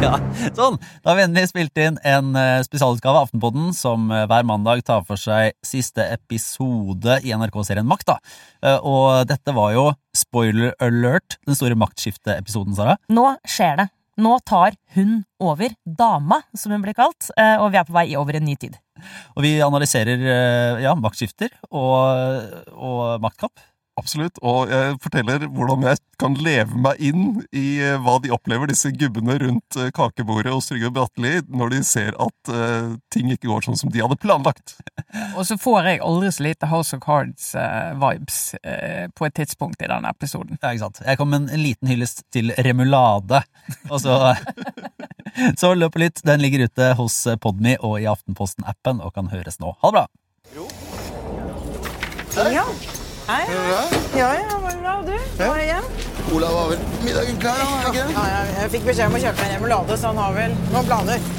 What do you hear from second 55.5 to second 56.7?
er igjen? Olav